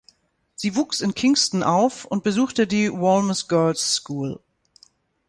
[0.55, 4.39] Sie wuchs in Kingston auf und besuchte die Wolmer’s Girls’ School.